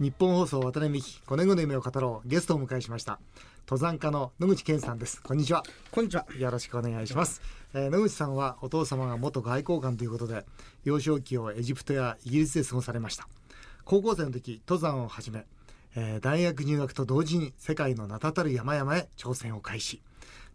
[0.00, 3.20] 日本放送渡辺美希5年後の夢を語ろうゲストをお迎えしました。
[3.60, 5.22] 登山家の野口健さんです。
[5.22, 5.62] こんにちは。
[5.92, 6.26] こんにちは。
[6.36, 7.40] よろしくお願いします、
[7.74, 10.44] えー野口さんはお父様が元外交官ということで
[10.82, 13.28] 幼少期をエジプトやイギリスで過ごされました。
[13.84, 15.46] 高校生の時登山を始め、
[15.94, 20.02] えー大学入学と同時に世界の名だたる山々へ挑戦を開始。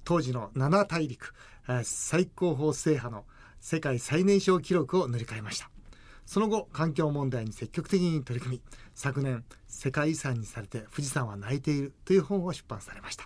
[0.03, 1.33] 当時の7大陸、
[1.69, 3.23] えー最高峰制覇の
[3.61, 5.69] 世界最年少記録を塗り替えました。
[6.25, 8.61] その後環境問題に積極的に取り組み
[8.99, 13.23] 昨年世界遺産にされて富士山は泣いているという本を出版されました。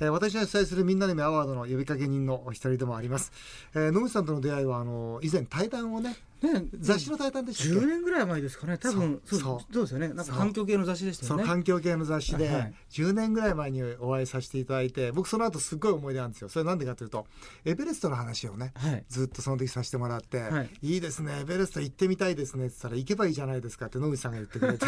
[0.00, 3.30] えー私が主催するみんなの夢アワードの呼びかけ人のお一人でもあります、
[3.72, 8.78] えー野口さんとの出会いはあの以前対談をねね雑誌の対談でしたっけ？10年ぐらい前ですかね。
[8.78, 9.40] 多分そう。
[9.40, 10.08] そうですよね。
[10.08, 11.44] なんか環境系の雑誌でしたよね。
[11.44, 16.48] 環境系の雑誌ではい10年ぐらい前にお会いさせていただいて僕その後すっごい思い出なんですよ。
[16.48, 17.26] それなんでかというと
[17.64, 19.04] エベレストの話をねはい。
[19.08, 20.70] ずっとその時させてもらって、はい。
[20.82, 24.86] い、いですねエベレスト行ってみたいですねって言ったら行けばいいじゃないですかって野口さんが言ってくれて。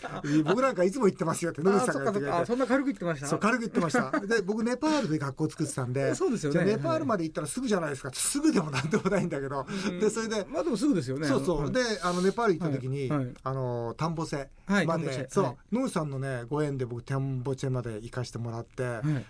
[0.44, 2.36] 僕なんかいつも行ってますよって野口さんが言ってくれて。
[2.36, 3.26] あそんな軽く言ってました？
[3.26, 4.20] そう軽く言ってました。
[4.20, 6.64] で僕ネパールで学校作ってたんで そうですよね。
[6.64, 9.66] ネパールまで行ったらすぐじゃないですかすぐでもなんでもないんだけど、
[10.00, 11.26] でそれでまあでもすぐですよね。
[11.26, 11.72] そうそう、はい。
[11.72, 13.10] であのネパール行った時に、
[13.42, 15.56] あの田んぼ瀬まで、そう、はい。
[15.72, 18.86] 野口さんのねご縁で僕田んぼ瀬まで行かしてもらって、い。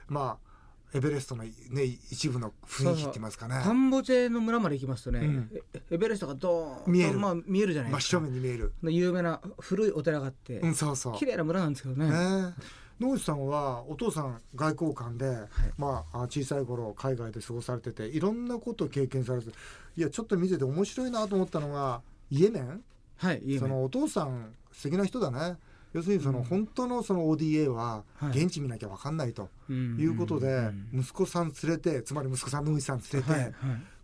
[0.09, 0.51] まあ
[0.93, 1.51] エベレストのね
[1.85, 3.61] 一部の雰囲気って言いますかね。
[3.63, 5.51] 田んぼチェの村まで行きますとね、うん。
[5.73, 7.19] エエベレストがドーンと見える。
[7.19, 8.21] まあ、見えるじゃない真正ですか。
[8.21, 11.15] 面に見える、で有名な古いお寺があって、うん、そうそう。
[11.15, 12.11] 綺麗な村なんですけどね。
[12.11, 12.55] ね
[13.01, 15.39] 野口さんはお父さん外交官で、
[15.79, 19.49] まああ小さい頃海外で過ごされてていろんなことを経験されて
[19.97, 22.85] いやちょっと見てて面白いなと思ったのがイエメン？
[23.17, 25.57] はいいいねそのお父さん素敵な人だね。
[25.93, 28.43] 要するにその本当のその ODA ははい。
[28.45, 29.97] 現地見なきゃ分かんないとうん。
[29.99, 30.47] いうことで
[30.93, 31.01] うん。
[31.01, 33.53] 息子さん連れてつまり息子さん野口さん連れて、はいはい。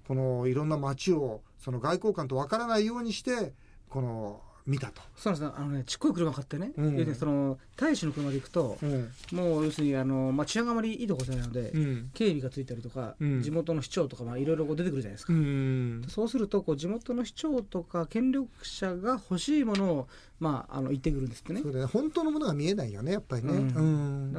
[0.08, 3.52] このいろんな街をその外交官と分からないようにして
[3.88, 5.00] この見たと。
[5.16, 5.52] そうなんです。
[5.56, 7.14] あのねちっこい車買ってね、うん。
[7.14, 9.10] その大使の車で行くと、うん。
[9.32, 12.10] もう要するにあの、まあ、治安があまりいいとこじゃないので、うん。
[12.14, 13.42] 警備がついたりとか、うん。
[13.42, 20.08] 地元の市長とかまあいろいろ出てくるじゃないですか、うんそうするとこう地元の市長とか権力者が欲しいものを、
[20.40, 21.60] まあ、あの言ってくるんですってね。
[21.62, 21.84] そうだね。
[21.84, 23.72] 本当のものが見えないよねやっぱりね。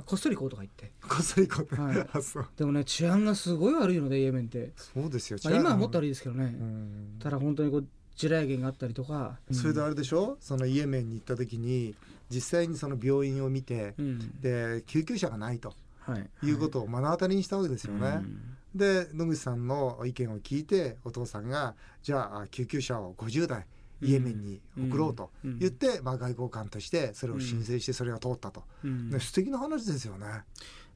[0.06, 0.92] こっそりこうとか言って。
[1.08, 2.08] こっそりこう、はい。
[2.12, 2.48] あそう。
[2.58, 5.40] でもね治安がすごい悪いのでイエメンって、そうですよ。
[5.44, 6.08] まあ、今はもっと悪い。
[6.08, 7.20] いですけどね、うん。
[7.20, 7.88] ただ本当にこう
[8.18, 10.38] 地雷原があったりとか、それであれでしょ？
[10.42, 11.96] そのイエメンに行った時に
[12.30, 14.42] 実際にその病院を見て、うん。
[14.42, 15.74] で救急車がないと。
[16.00, 18.08] はい、いうことを目の当たりにしたわけですよね。
[18.08, 18.40] うん。
[18.74, 23.66] で野口さんの意見を聞いてお父さんがじゃあ救急車を50台
[24.02, 25.60] イエメンに送ろうとうん。
[25.60, 29.10] 言って、まあ、外交官としてそれを申請してそれが通ったと、うん。
[29.10, 30.28] ね素敵な話ですよね。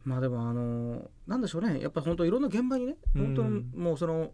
[0.05, 1.81] まあでもあのなんでしょうね。
[1.81, 4.31] やっぱり本当いろんな現場にね本当うんもうその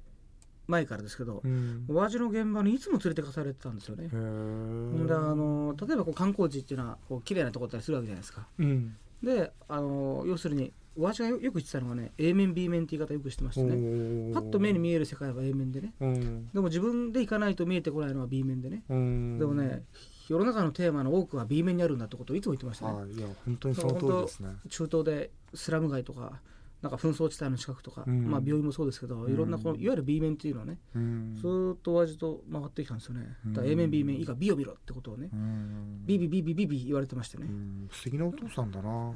[0.67, 1.85] 前からですけど、うん。
[1.87, 4.09] 親父の現場にいつも連れてかされてたんですよね。
[4.09, 8.47] であの例えばこう観光地っていうのはこう綺麗なとこだったりするわけじゃないですか。
[8.59, 8.95] うん。
[9.23, 14.33] であの要するに親父がよよく言ってたのがね A 面 B 面って言い方よくしてましてね。
[14.33, 15.93] パッと目に見える世界は A 面でね。
[15.99, 16.49] うん。
[16.53, 18.83] でも自分で行かないと見えてこないのは B 面でね。
[18.89, 19.39] うん。
[19.39, 19.83] でもね
[20.27, 22.99] 世の中のテーマの多くは B 面にあるんだってことをいつも言ってましたね。
[22.99, 24.49] はいいや本当にその通りですね。
[24.69, 26.41] 中東でスラム街とか
[26.81, 28.29] なんか紛争地帯の近くとか、うん。
[28.29, 31.35] まあ、病院もそうですけどいろんなこのいわゆる B 面っていうのはねうん。
[31.35, 33.37] ずーっと親父と回ってきたんですよね。
[33.47, 36.05] だからうん A 面 B 面以下 B を見ろってことをねうん。
[36.05, 37.47] ビビビビビビ言われてましてね。
[37.49, 37.89] うん。
[37.91, 39.11] 素敵なお父さんだな。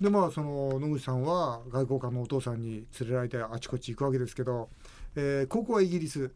[0.00, 4.70] でまあその野口さんは外交官のお父さんに連れられてあちこち行くわけですけど、
[5.14, 6.32] えー高校はイギリス。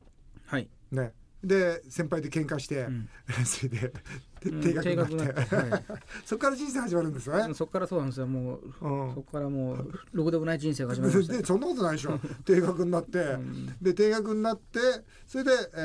[0.46, 1.12] はい、ね
[1.44, 3.08] で先輩で喧嘩して、うん。
[3.44, 3.92] それで
[4.40, 5.84] 定額になって、定額になって
[6.24, 7.54] そこから人生始まるんですよね。
[7.54, 8.26] そこからそうなんですよ。
[8.26, 9.14] もううん。
[9.14, 11.34] そこからもうろくでもない人生が始まりました。
[11.46, 12.18] そんなことないでしょ。
[12.44, 13.74] 定額になって、ん。
[13.80, 14.78] で定額になって
[15.26, 15.76] それで、え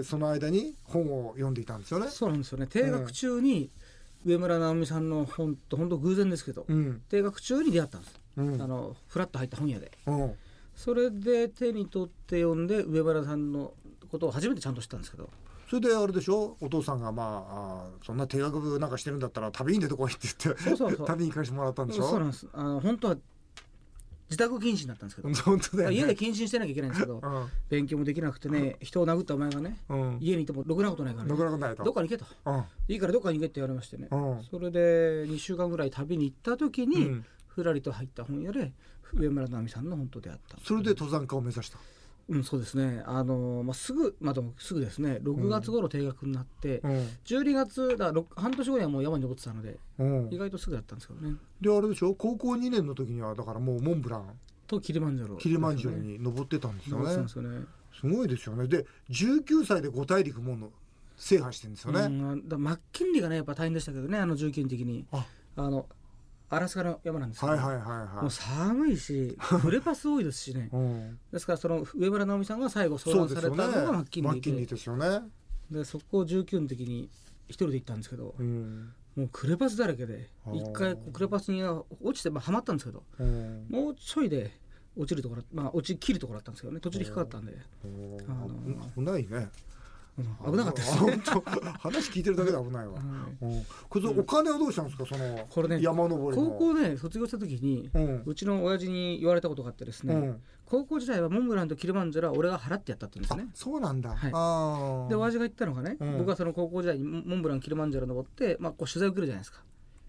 [0.00, 2.08] ーその間に本を読んでいたんですよね。
[2.08, 2.66] そうなんですよね。
[2.66, 3.70] 定学中に
[4.24, 7.02] 上村直美さんの本と本当偶然ですけど、うん。
[7.08, 8.62] 定学中に出会ったんです、うん。
[8.62, 9.92] あのフラッと入った本屋で。
[10.06, 10.32] うん。
[10.74, 13.74] それで手に取って読んで上村さんの
[14.14, 15.28] ことを初めてちゃんと知ったんですけど。
[15.68, 16.56] それであれでしょ？
[16.60, 21.06] お父さんがまああーそんな定額なんかしてるんだったら旅に出てこいって言ってそうそうそう。
[21.06, 22.08] 旅に行かせてもらったんでしょ？
[22.08, 22.46] そうなんです。
[22.52, 23.16] あの本当は
[24.30, 27.20] 自宅謹慎だったんですけど、 本当だよ、ね、家で謹慎してなきゃいけないんですけど
[27.68, 30.00] 勉強もできなくてね人を殴ったお前がねうん。
[30.02, 31.84] うん家にいてもろくなことないから、ろね、くなことないと。
[31.84, 32.26] どっかに行けと。
[32.46, 32.64] うん。
[32.88, 34.08] いいからどっかに行けって言われましてね。
[34.10, 34.42] うん。
[34.50, 37.24] それで2週間ぐらい旅に行った時に、うん。
[37.48, 38.72] ふらりと入った本屋で
[39.12, 40.58] 上村直美さんの本と出会った。
[40.64, 41.78] それで登山家を目指した
[42.28, 43.02] うんそうですね。
[43.06, 45.18] あの、まあ、すぐまあでもすぐですね。
[45.22, 46.90] 6月頃定額になって、うん。
[47.24, 50.28] 12月だろ半年後にはもう山に登ってたのでうん。
[50.30, 51.36] 意外とすぐだったんですけどね。
[51.60, 52.14] であれでしょ？
[52.14, 54.26] 高校2年の時にはだからもうモンブラン。
[54.66, 55.36] とキリマンジャロ。
[55.36, 57.16] キリマンジャロに登ってたんですよね。
[57.16, 57.64] ですよね。
[58.00, 58.66] すごいですよね。
[58.66, 60.70] で19歳で五大陸もの
[61.16, 65.04] 制覇してるんですよね、うんだマッキンリーがねやっぱ大変でしたけどねあの19の時に。
[65.12, 65.24] あ。
[65.56, 65.86] あの
[66.54, 70.68] アラスカの山なんですけど、はいはいはいはもうい寒いしフレパス多いですしね。
[70.72, 71.18] うん。
[71.32, 75.22] ですからその上村直美さんが最後相談されたのがマッキンリマッキンリーーでですよね、
[75.70, 77.10] でそこを19の時に
[77.48, 78.92] 一人で行ったんですけどうん。
[79.16, 83.66] もうクレパスだらけで一回クレパスに落ちて、まあ、はまったんですけどうん。
[83.68, 84.52] もうちょいで
[84.96, 86.80] 落ちるところまあ落ち切るところだったんですけどね。
[86.80, 87.52] 途中で引っかかったんで、
[87.84, 88.18] うん。
[88.28, 89.28] あの危ないね。
[89.30, 89.50] うん
[90.16, 90.92] 危なかったです
[91.80, 95.04] 話聞いてるだけで危ないわ、はいうん、これお金はどうしたんですか？
[95.04, 96.50] そのこれね山登りの。
[96.50, 98.22] 高校で卒業した時に、うん。
[98.24, 100.42] うちの親父に言われたことがあってですね、うん。
[100.66, 103.50] 高校時代はモンブランとキルマンジャロは俺が払ってやったって言うんですあね。
[103.54, 105.10] そうなんだ、はい。
[105.10, 106.18] で親父が言ったのがね、うん。
[106.18, 109.62] 僕はその高校時代にモモンブランキルマンジャロ登って、まあ、こう取材を受けるじゃないですか。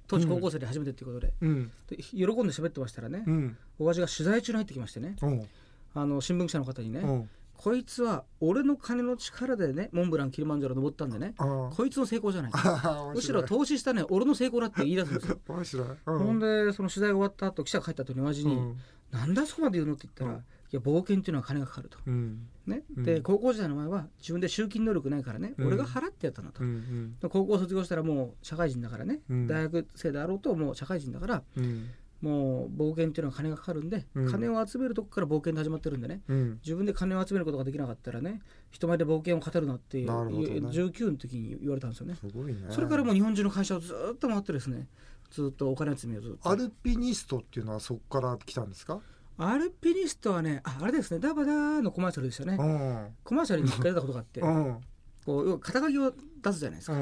[0.08, 1.72] 当時高校生で初めてっていうことで,、うん。
[1.88, 3.58] で喜んで喋ってましたらね、うん。
[3.80, 5.48] 親父が取材中に入ってきましてねうん。
[5.96, 12.52] あの新聞記者の方にね、うんこいつは俺の金の力でねモンブランキルマンジャロ登ったんでねあこいつの成功じゃない。
[12.54, 15.40] あむしろ投資したね俺の成功だって言い出すんですよ。
[15.48, 18.78] 面白い、うほんでその取材が終わった後記者が帰った後に親父に、うん。
[19.12, 20.38] なんだそこまで言うのって言ったら、うん。
[20.38, 20.42] い
[20.72, 21.98] や冒険っていうのは金がかかると。
[22.06, 22.48] うん。
[22.66, 23.04] ね、うん。
[23.04, 25.68] で高校時代の前は自分で集金能力ないからね、うん。
[25.68, 29.48] 俺が払ってやったんだと、高校卒業したらもう社会人だからね、うん。
[29.48, 31.90] 大学生であろうともう社会人だからうん
[32.26, 34.32] もう冒険っていうのは金がかかるんで、うん。
[34.32, 36.22] 金を集めるとこから冒険で始まってるんでね。
[36.28, 36.60] うん。
[36.64, 38.42] 自分で金を集めることができなかったらね
[38.72, 40.12] 人前で冒険を語るなっていうね。
[40.12, 42.16] 19の時に言われたんですよね。
[42.16, 42.62] すごいね。
[42.72, 44.88] それからもう日本中の会社をずっと回ってですね。
[45.30, 46.50] ずっとお金集めをずっと。
[46.50, 49.00] アルピニストっていうのはそこから来たんですか？
[49.38, 51.20] アルピニストはねああれですね。
[51.20, 52.58] ダバダーのコマーシャルでしたね。
[52.60, 53.08] うん。
[53.24, 54.78] コマーシャルに一回出たことがあってうん。
[55.26, 56.14] こう肩書きを
[56.44, 57.00] 出すじゃないですか、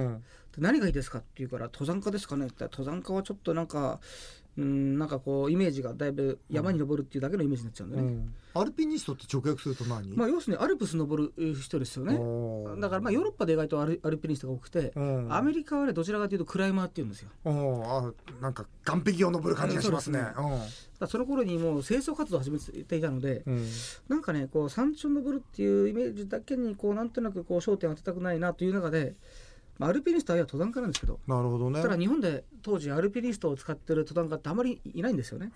[0.57, 3.99] 何がいいですかって言うから登山家ですかねって言ったら登山家はちょっとなんか
[4.55, 8.33] うんなんかこうイメージがだいぶ山に登るっていうだけのイメージになっちゃうんでね、うん。
[8.53, 10.15] アルピニストって直訳すると何？
[10.15, 12.13] まあ要するにアルプス登る人ですよね。
[12.79, 15.33] だからまあヨーロッパで意外とアルアルピニストが多くて、うん。
[15.33, 17.29] アメリカはねどちらかというとクライマーっていうんですよ。
[17.45, 18.11] あ
[18.41, 20.19] なんか岸壁を登る感じがしますね。
[20.19, 20.35] そうだか
[20.99, 23.53] らその頃にもう清掃活動を始めていたので、うん。
[23.55, 23.67] うん
[24.07, 29.15] なんかねこう山頂を登るっていうイメージだけにこうなんとなくこう焦点を当てたくないなという中で、
[29.79, 31.19] まあ、アルピニストは登山家なんですけど。
[31.25, 31.81] なるほどね。
[31.81, 35.51] ただ日本で当時アルピニストを使ってる登山家ってあまりいないんですよね。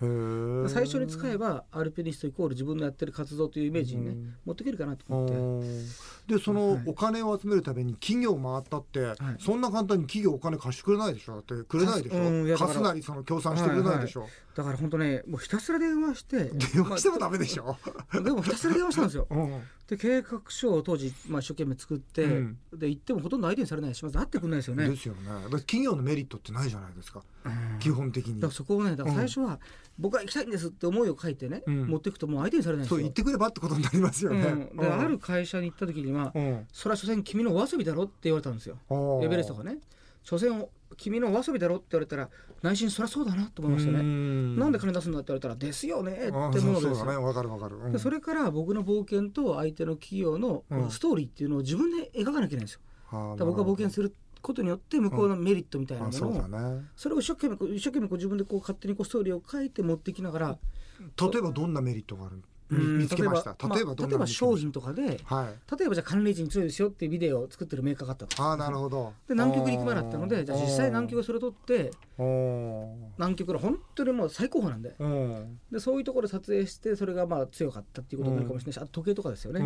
[0.68, 4.34] 最初に使えばアルピニストイコール自分のやってる活動というイメージにね、うん。
[4.44, 5.34] 持っていけるかなとお思って。
[5.34, 6.36] ー。
[6.36, 6.82] でそのはい。
[6.86, 11.32] お金を集めるために企業回ったって、そんな簡単に企業お金貸してくれないでしょ？
[11.32, 16.44] だってくれないでしょ、うん貸すなりその協賛してくれないでしょ、だから本当ねもうひたすら電話して
[16.74, 17.78] 電話してもダメでしょ、ま
[18.18, 19.26] あでもひたすら電話したんですよ。
[19.30, 19.60] うん。
[19.88, 22.58] で計画書を当時、まあ、一生懸命作って、うん。
[22.74, 24.86] で行ってもほとんど相手にされないしまず会ってくれないですよね。
[24.88, 25.20] ですよね。
[25.60, 27.22] 企業のメリットってないじゃないですか？
[27.44, 28.34] うん基本的に。
[28.34, 29.58] だからそこをねだから最初は、
[29.98, 31.86] 僕は行きたいんですって思いを書いてね、うん。
[31.86, 32.96] 持っていくともう相手にされないんですよ。
[32.96, 36.66] そう言ってくればってことになりますよね、ある会社に行った時には、うん。
[36.72, 38.78] それは所詮君のお遊びだろって言われたんですよ。
[38.90, 39.78] うんエベレストがね。
[40.22, 42.28] 所詮君のお遊びだろって言われたら
[42.62, 44.02] 内心そりゃそうだなと思いましたね。
[44.02, 44.58] ん。
[44.58, 50.90] なんで金出すんだって言われたらですよねってあ思うそうそうわけですよわかるわかる、うそれから僕の冒険と相手の企業のうん。
[50.90, 52.80] ストーリーっていうのを自分で描かなきゃいけないんですよ。
[53.10, 56.84] あーだから僕が冒険することによって向こうのメリットみたいなものを、だね。
[56.96, 60.58] それを一生懸命こう一生懸命こう自分でこう勝手にこうストーリーを書いて持ってきながら、
[60.98, 62.36] 例えばどんなメリットがある？
[62.36, 63.56] うん見つけました。
[63.74, 65.76] 例えば例えば商品とかではい。
[65.78, 68.42] 例えばじゃあ寒冷地に強いですよっていうビデオを作ってるメーカーがあったと。
[68.42, 69.12] ああなるほど。
[69.26, 74.96] で南極に行く前だったのでじゃあ実際南極でそれを撮ってお南極の本当にもう最高峰なんで。
[75.72, 79.60] でそういうところで撮影してそれがまあ強かったっていうことになるかもしれないしあと時計とかですよね。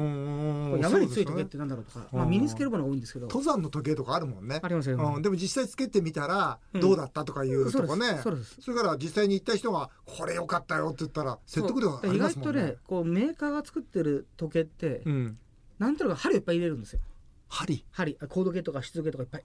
[0.81, 3.26] 山につい時計ってなんだろうとか、うんまあ、身につけるものが多いんですけど。
[3.26, 4.61] 登山の時計とかあるもんね。
[4.62, 5.05] ありますよね。
[5.17, 6.81] うん、でも実際つけてみたらうん。
[6.81, 8.57] どうだったとかいうとこね、そうです。
[8.61, 12.61] それから実際に行った人がこれ良かったよって言ったら説得力あり意ますもんね。
[12.61, 15.39] 外とねこうメーカーが作ってる時計って、うん。
[15.79, 17.01] なんとなく針をいっぱい入れるんですよ。
[17.49, 17.87] 針？
[17.91, 18.19] 針。
[18.21, 19.41] あコード計とか湿度計とかいっぱい、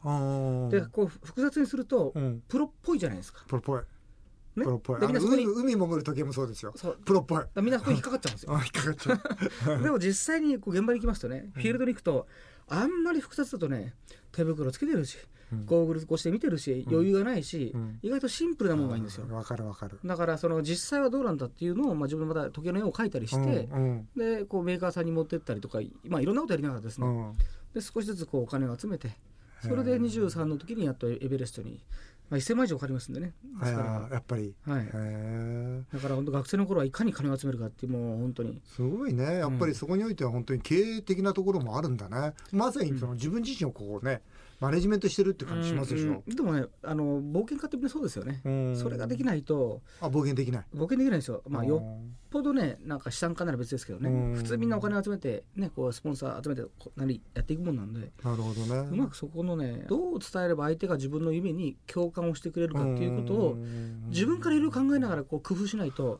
[0.70, 2.44] でこう複雑にすると、うん。
[2.50, 3.80] プロっぽいじゃないですか、プロっぽい。
[3.80, 3.86] ね？
[4.66, 5.00] プロっぽい。
[5.00, 6.74] みんなそこに海海潜る時計もそうですよ。
[6.76, 6.98] そう。
[7.06, 7.44] プロっぽい。
[7.62, 8.54] みんなそこに引っかかっちゃうんですよ。
[8.54, 9.80] あ引っかかっちゃう。
[9.82, 12.28] でも実際にこう現場に行きますとねフィールドに行くと
[12.68, 13.94] あんまり複雑だとね
[14.34, 18.00] 手袋つけてるしうんゴーグルこうして見てるし余裕がないし、うん。
[18.02, 19.26] 意外とシンプルなものがいいんですよ。
[19.30, 20.00] わかるわかる。
[20.04, 27.34] だからその実際はどうなんだっていうのを、まあ、自分でまた時計の絵を描いたりして、うんでこうメーカーさんに持ってったりとか、まあ、いろんなことやりながらですね、うん。
[27.74, 29.12] で少しずつこうお金を集めて
[29.62, 31.80] それで23の時にやっとエベレストに、
[32.30, 33.34] まあ、1000万以上かかりますんでね。
[33.54, 34.54] うんですかあーやっぱり。
[34.66, 34.86] ら、はい。
[34.86, 38.62] だから本当学生の頃はいかに金を集めるかっていうもう本当に。
[38.66, 39.40] すごいね。
[39.40, 42.34] やっぱりそこにおいては本当に経営的なところもあるんだね。
[42.52, 44.22] まさにその自分自身をこうね
[44.60, 48.76] マネジメントしてるって感じしますでしょ、うんでもねあの冒険家ってそうですよね、うん。
[48.76, 49.82] それができないと。
[50.02, 50.66] あ冒険できない。
[50.74, 51.44] 冒険できないんですよ。
[51.48, 54.36] まあよっうんぽどねなんか資産家なら別ですけどね、うん。
[54.36, 58.90] 普通みんなお金集めてねこうスポンサー集めてこう何やっていくもんなんで、なるほどね。
[58.92, 63.58] うまくそこのねどう伝えれば相手が自分の夢に共感をしてくれるかっていうことを
[64.10, 66.20] 自分からいろいろ考えながらこう工夫しないと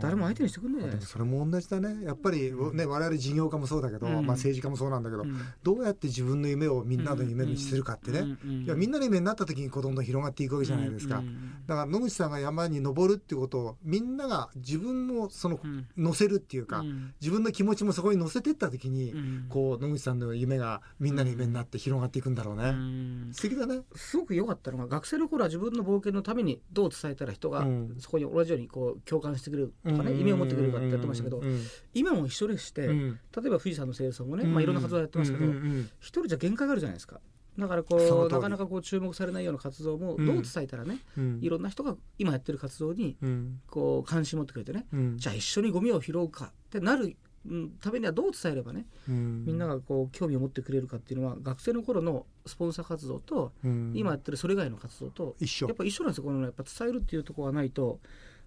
[0.00, 0.96] 誰も相手にしてくれない。
[1.00, 2.04] それも同じだね。
[2.04, 4.12] やっぱり、ね、我々事業家もそうだけど、うん。
[4.14, 5.38] まあ、政治家もそうなんだけど、うん。
[5.62, 15.86] どうやって自分の夢をみんなの夢にするかってね、うんうんいやみんなの夢になった時にこうどんどん広がっていくわけじゃないですか、うんだから野口さんが山に登るっていうことをみんなが自分もそのうん。
[15.96, 17.14] 乗せるっていうか、うん。
[17.20, 19.46] 自分の気持ちもそこに乗せてった時に、うん。
[19.48, 23.30] こう野口さんの夢がみんなの夢になって広がっていくんだろうね、うん。
[23.32, 23.80] 素敵だね。
[23.94, 27.96] すごく良かったのが学生の頃は自分の冒険のためにどう伝えたら人がうん。
[27.98, 31.62] そこに同じようにこう共感してくれるとかね夢を持ってくれるかってやってましたけどうん。
[31.94, 33.20] 今も一緒でしてうん。
[33.36, 35.50] 例えば富士山の清掃もねまあいろんな活動やってますけどうん。
[35.50, 35.56] うん。
[35.56, 35.90] うん。
[36.00, 37.20] 一人じゃ限界があるじゃないですか
[37.58, 41.38] だからこうなかなかこう注目されないような活動もどう伝えたらねうん。
[41.40, 43.60] いろんな人が今やってる活動にうん。
[43.68, 45.16] こう関心持ってくれてねうん。
[45.16, 47.16] じゃあ一緒にゴミを拾うかってなる
[47.48, 49.44] うんためにはどう伝えればねうん。
[49.44, 53.92] みんながこう興味を持ってくれるかっていうのは学生の頃のスポンサー活動とうん。
[53.94, 55.66] 今やってるそれ以外の活動と一緒。
[55.66, 58.00] やっぱ一緒なんですよこのやっぱ伝えるっていうところがないと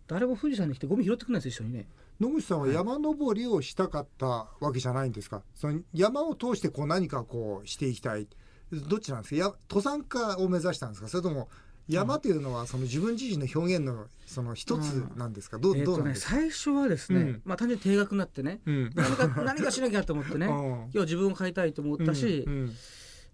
[0.07, 1.87] 誰も富士山に来てゴミ拾ってくれないですよ一緒にね。
[2.19, 8.27] 野口さんは山登りをしたかったわけじゃないんですか、その山を通してこう何かこうしていきたい
[8.71, 9.35] どっちなんですか？
[9.35, 11.07] や登山家を目指したんですか？
[11.07, 11.49] それとも
[11.87, 17.41] 山というのはその自分自身の表現のその一つなんですか、どうえーとねどうなんですか、最初はですね、うん。
[17.45, 18.91] まあ単純に定額になってねうん。
[18.93, 20.53] 何か何かしなきゃと思ってね うん。
[20.93, 22.45] 要は自分を変えたいと思ったし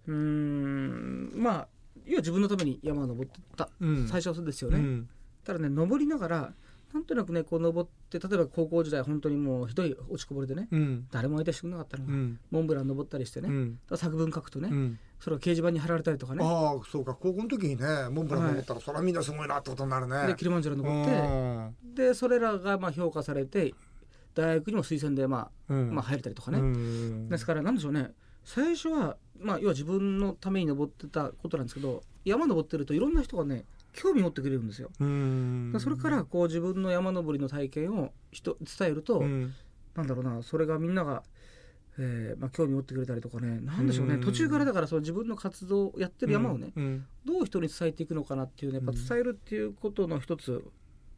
[0.08, 1.34] うん。
[1.36, 1.68] まあ
[2.06, 3.70] 要は自分のために山を登ってた。
[3.82, 4.08] うん。
[4.08, 5.10] 最初はそうですよね、うん。
[5.44, 6.54] ただね登りながら
[6.94, 11.08] なんとなくねこう登って例えば高校時代本当にもうひどい落ちこぼれでねうん。
[11.12, 12.40] 誰も相手してくれなかったのが、うん。
[12.52, 13.80] モンブラン登ったりしてね、うん。
[13.98, 15.00] 作文書くとね、うん。
[15.20, 16.44] それを掲示板に貼られたりとかね。
[16.44, 17.14] ああそうか。
[17.16, 20.28] 高校の時にねモンブラン登ったら、それはみんなすごいなってことになるね。
[20.28, 23.74] でキリマンジャロ登ってでそれらがまあ評価されて
[24.34, 25.96] 大学にも推薦でまあ、うん。
[25.96, 27.30] まあ入れたりとかうね、ん。
[27.30, 28.12] ですからなんでしょうね。
[28.44, 33.66] 最初はまあ要は自分のために登ってたことなんですけど山登ってるといろんな人がね
[33.96, 34.92] 興味持ってくれるんですよ。
[35.00, 35.74] うん。
[35.80, 39.54] それからこう自分の山登りの体験を人伝えると、うん。
[39.96, 41.24] なんだろうなそれがみんなが、
[41.98, 44.22] えーまあ、興味持ってくれたりとかねなんでしょうねうん。
[44.22, 47.06] 途中からだからその自分の活動をやってる山をね、うん。
[47.26, 50.64] どう人に伝えていくのかなっていうねやっぱ伝えるっていうことの一つ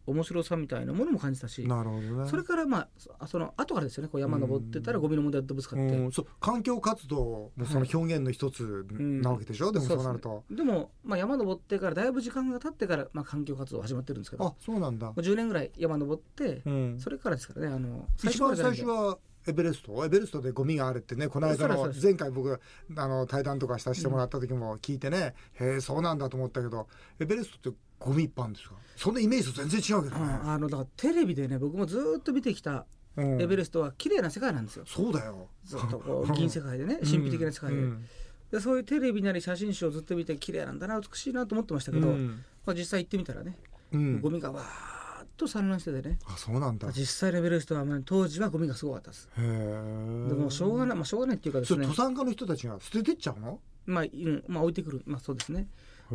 [0.08, 2.30] 面白さみたいなものも感じたし、なるほどね。
[2.30, 4.10] それからまあそその後からですよね。
[4.10, 15.08] こう山登ってたらゴミの問題どうぶつかって、うん、そう環境活動もその表現の一つなわけでしょ、でもそうなると、でも、まあ、山登ってからだいぶ時間が経ってから、まあ、環境活動始まってるんですけどあそうなんだ。
[15.08, 18.82] もう、10年ぐらい山登って、うん、それからですからねあの一番最からじゃないんで。
[18.82, 20.06] 初はエベレスト？
[20.06, 22.60] エベレストでゴミがあるってねこの間の前回僕
[22.96, 26.88] あの対談とかさせてもらった時も聞いてね、へえそうなんだと思ったけど
[27.20, 28.76] エベレストってゴミいっぱいあるんですか？
[28.96, 32.86] そんなイメージと全然違うけどね、うんあのだからテレビでね僕もずーっと見てきた
[33.16, 33.42] うん。
[33.42, 34.86] エベレストは綺麗な世界なんですよ。
[34.88, 35.50] そうだよ。
[35.66, 38.06] ずっとこう 銀世界でね神秘的な世界で,、うん。
[38.52, 42.44] でそういうテレビなり写真集をずっと見て綺麗なんだな美しいなと思ってましたけど、うん。
[42.66, 43.58] まあ、実際行ってみたらね、
[43.92, 44.22] うん。
[44.22, 46.20] ゴミがわーっと散乱しててね。
[46.28, 46.90] あそうなんだ。
[46.90, 49.30] へ実際のエベレストは、まあ、当時はゴミがすごかったです。
[49.38, 51.76] えでもしょうがない、まあ、しょうがないっていうかですね。
[51.76, 53.60] それ登山家の人たちが捨ててっちゃうの？
[53.86, 55.02] まあ、うんまあ、置いてくる。
[55.06, 55.68] まあそうですね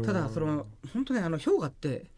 [0.04, 2.10] ただその本当ねあの氷河って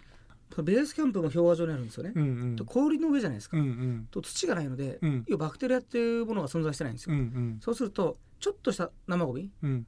[0.63, 2.57] ベースキャンプも氷河状にあるんですよね、うんうん。
[2.57, 4.09] と氷の上じゃないですか、うんうん。
[4.11, 5.25] と土がないので、うん。
[5.27, 7.59] 要はバクテリアっていうものが存在してないんですよ、うんうん。
[7.61, 9.87] そうするとちょっとした生ゴミうん。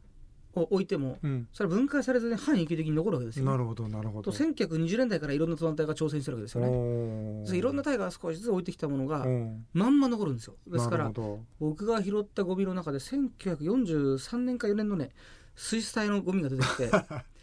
[0.55, 1.49] を置いても、うん。
[1.53, 4.33] それは分解されずに半永久的に残るわけですよ、ね、なるほどなるほど。
[4.33, 7.59] と1920年代からいろんな登山隊が挑戦してるわけですよね。
[7.59, 9.67] いろんな隊が少しずつ置いてきたものがうん。
[9.75, 10.55] まんま残るんですよ。
[10.67, 11.13] ですから
[11.61, 15.11] 僕が拾ったゴミの中で1943年か4年のね
[15.55, 16.91] スイス隊のゴミが出てきて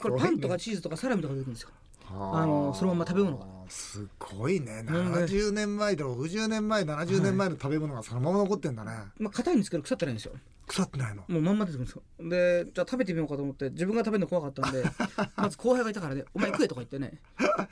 [0.00, 1.70] これパンとかチーズとかサラミとか出てくるんですよ。
[2.12, 2.46] どあ。
[2.46, 3.46] のそのまま食べ物が。
[3.68, 4.82] すごいね。
[4.82, 5.12] なん。
[5.12, 10.32] で70年前と60年前70年前の食べ物がそのまま残ってんだね、まあ硬いんですけど腐ってないんですよ。
[10.66, 11.24] 腐ってないの。
[11.28, 12.02] もうまんま出てくるんですよ。
[12.28, 14.84] でじゃあ食べてみようかと思って自分が食べるの怖かったんで
[15.36, 17.20] まず後輩がいたからね「お前食え」とか言ってね。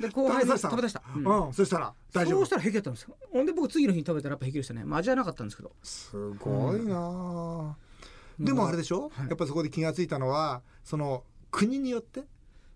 [0.01, 1.47] で後輩に食べ出した、うん。
[1.47, 2.39] うん、そしたら大丈夫。
[2.41, 3.17] そうしたら平気だったんですよ。
[3.33, 5.73] ほんで僕次の日に食べたらやっぱ平気でしたね、まあ、味はなかったんですけど。
[5.83, 7.77] すごいなあ、
[8.39, 9.29] でもあれでしょ、はい。
[9.29, 12.25] やっぱそこで気がついたのはその国によって？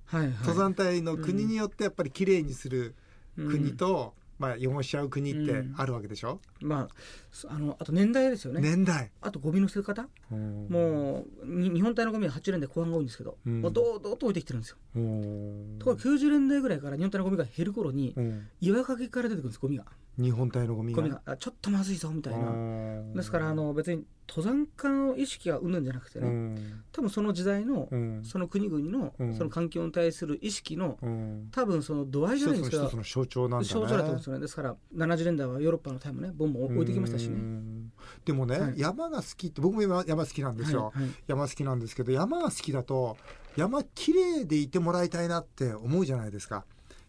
[0.06, 0.30] はいはい。
[0.40, 2.94] 登山隊の国によってやっぱりきれいにする
[3.36, 3.50] うん。
[3.50, 5.74] 国と、まあ、汚しちゃう国ってうん。
[5.76, 6.88] あるわけでしょ、まあ
[7.30, 8.60] そあのあと年代ですよね。
[8.60, 9.10] 年代。
[9.20, 10.08] あとゴミの捨て方？
[10.30, 13.60] もうに日本隊のゴミは80年代後半が多いんですけど、うん。
[13.62, 14.76] もうどうどうと置いてきてるんですよ。
[14.96, 18.48] うんところが90年代ぐらいから日本隊のゴミが減る頃にうん。
[18.60, 19.84] 岩陰から出てくるんですゴミが
[20.18, 21.02] 日本体のゴミが。
[21.02, 23.14] ゴミがあちょっとまずいぞみたいな。
[23.14, 26.82] ですからあの別に登山家の意識がうんぬんじゃなくてね、うん。
[26.92, 28.24] 多分その時代のうん。
[28.24, 29.34] その国々のうん。
[29.34, 31.48] その環境に対する意識のうん。
[31.50, 33.72] 多分その度合いじゃないんですけど一つの象徴なんだね。
[33.72, 34.40] 象徴だと思うんですよね。
[34.40, 37.36] ですから70年代はヨーロッパのタイもねボンボン置いてきましたしうね。
[37.36, 37.92] ん
[38.24, 38.74] でもね、はい。
[38.78, 41.10] 山が好きって僕も山山好きなんですよ、はいはい。
[41.26, 43.16] 山好きなんですけど山が好きだと
[43.56, 46.64] 山綺麗でいてもらいたいなって思うじゃないですか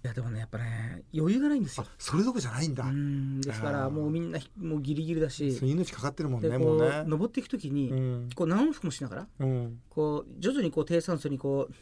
[0.05, 1.85] いやでもねやっぱね余裕がないんですよ。
[1.88, 3.41] あそれどころじゃないんだ、うん。
[3.41, 5.57] ですからもうみんなもうギリギリだし。
[5.63, 7.03] 命かかってるもんねもうね。
[7.07, 8.29] 登っていく時にうん。
[8.35, 9.79] こう何往復もしながらうん。
[9.89, 11.74] こう徐々にこう低酸素にこう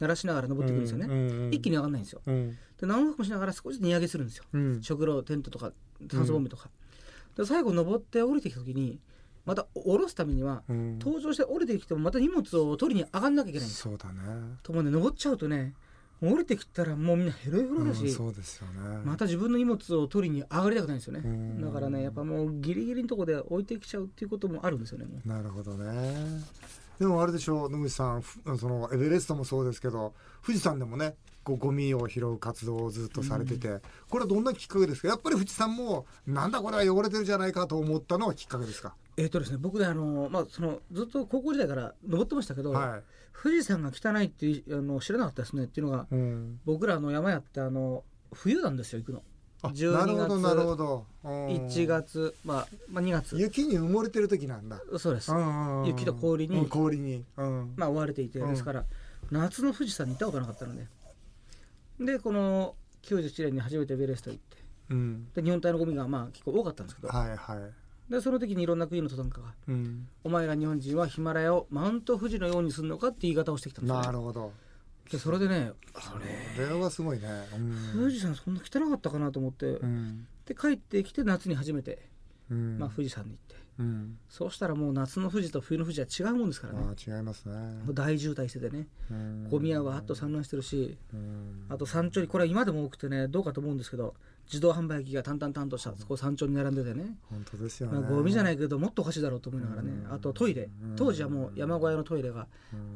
[0.00, 2.22] 鳴らしながら登っていくんですよね、ね一気に上がらないんですよ。
[2.26, 2.58] うん。
[2.80, 4.44] で何往復もしながら少し値上げするんですよ。
[4.52, 4.82] うん。
[4.82, 5.70] 食料テントとか
[6.10, 6.70] 酸素ボンベとか、
[7.36, 8.98] で最後登って降りてきた時に
[9.46, 10.98] また降ろすためにはうん。
[10.98, 13.90] 登場して降りてきてもまた荷物を取りに上がんなきゃいけないんですよ。
[13.92, 14.56] そうだね。
[14.64, 15.74] ともうね登っちゃうとね
[16.20, 19.00] もう降りてきたらもうみんなヘロヘロだし、うんそうですよね。
[19.04, 21.22] また自分の荷物を取りに上がりたくないんですよね。
[21.24, 21.62] うん。
[21.62, 26.42] だからねやっぱもうギリギリのとこで置いてきちゃうっていうこともあるんですよねなるほどね。
[26.98, 30.12] でもあれでしょう野口さんふそのエベレストもそうですけど
[30.44, 35.08] 富士山でもねこうゴミを拾う活動をずっとされてて、これはどんなきっかけですか？
[35.08, 38.94] やっぱり富士山もなんだこれは汚れてるじゃないかと思ったのがきっかけですか？
[39.20, 43.00] えっ、とですね僕ねあの、まあ、そのずっと高校時代から登ってましたけど、は
[43.42, 49.22] 富士山が汚いっていうあの知らなかったですねっていうのがい、うん、僕らの山やってあの冬なんですよ行くの。
[49.62, 51.46] あ12なるほどなるほ月ど、うん。
[51.48, 53.38] 1月、まあ、まあ2月。
[53.38, 55.30] 雪に埋もれてる時なんだ、そうです、
[55.84, 57.74] 雪と氷にうん氷に、うん。
[57.76, 58.50] まあ追われていてうん。
[58.50, 58.86] ですから、
[59.30, 60.86] 夏の富士山に行ったことなかったので。
[62.00, 64.56] でこの91年に初めてエベレスト行って。
[64.90, 67.08] うん、で日本体のゴミがまあ結構多かったんですけど。
[67.08, 67.72] はいはい、
[68.10, 74.52] でその時にいろんな国の登山家がうん、「お前ら日本人はヒマラヤをマウント富士のようにするのか?」って言い方をしてきたんですよ、ね、なるほど。
[75.10, 76.18] でそれでねあこ
[76.58, 77.26] れれはすごいね、
[77.56, 78.00] うん。
[78.00, 80.26] 富士山そんな汚かったかなと思って、うん。
[80.46, 82.08] で帰ってきて夏に初めて、
[82.48, 82.78] うん。
[82.78, 83.60] まあ、富士山に行って。
[83.78, 86.80] うん、そうしたらもう夏の富士と冬の富士は違うもんですからね。
[86.86, 87.54] ああ違いますね。
[87.84, 88.86] もう大渋滞しててね。
[89.10, 89.48] うん。
[89.48, 91.64] ゴミ屋がわっと散乱してるしうん。
[91.70, 94.14] あと山頂にこれは今でも多くてねどうかと思うんですけど
[94.50, 99.90] 自動販売機が淡々としたこう山頂に並んでてね、本当ですよまあ、ね、ゴミじゃないいけどもっとおかしいだろうと思いながらね。
[100.06, 100.12] うん。
[100.12, 100.68] あとトイレ。
[100.96, 102.46] 当時はもう山小屋のトイレが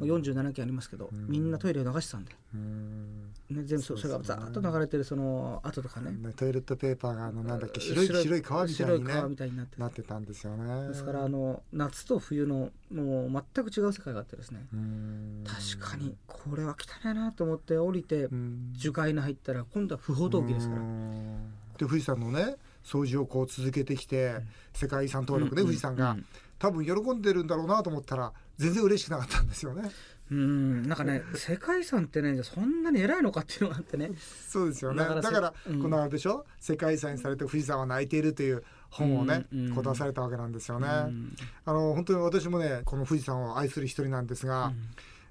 [0.00, 1.26] もう47軒ありますけどうん。
[1.28, 3.32] みんなトイレを流してたんで、うん。
[3.50, 6.10] ね、全部そそれがザーッと流れてるその跡とかね。
[6.10, 9.62] ねトイレットペーパーがあのなんだっけ白い白い川みたいにね白い川みたいにな。
[9.62, 10.88] っててなってたんですよね。
[10.88, 14.66] ですからあの夏と冬のもう全く違う世界があってですね。
[14.72, 15.44] うん。
[15.44, 18.72] 確かにこれは汚いなと思って降りてうん。
[18.72, 20.80] 樹海に入ったら今度は不法投棄ですから。
[20.80, 21.52] うん。
[21.76, 24.36] で富士山のね掃除をこう続けてきて、
[24.74, 26.26] 世界遺産登録ね、うん富士山が、うん
[26.56, 29.90] 多分喜んでるんだろうなと思ったら全然嬉しくなかったんですよね
[30.30, 30.82] うん。
[30.88, 34.10] なんかね世界遺産ってねそんなに偉いのかっていうのがあってね。
[34.48, 34.98] そうですよね。
[34.98, 35.82] だからせだから、うん。
[35.82, 36.44] このあれでしょ？
[36.60, 41.36] 世界遺産にされて富士山は泣いているという本をね、うんうんこう出されたわけなんですよね、うん。
[41.64, 44.72] あの本当に私もねこの富士山を愛する一人なんですが、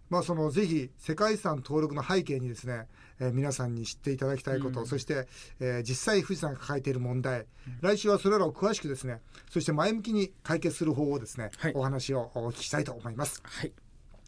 [0.10, 2.88] まあそのぜひ世界遺産登録の背景にですね、
[3.20, 4.86] えー皆さんに知っていただきたいこと、うん。
[4.86, 5.28] そして、
[5.60, 7.46] えー実際富士山が抱えている問題、
[7.82, 11.74] 来週はそれらを詳しくですねそして前向きに解決する方をですね、はい。
[11.74, 13.42] お話をお聞きしたいと思います。
[13.44, 13.72] はい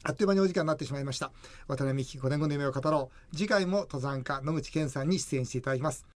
[0.08, 1.32] あっという間にお時間になってしまいました。
[1.68, 6.06] 渡辺美希5年後の夢を語ろう次回も登山家野口健さんに出演していただきます。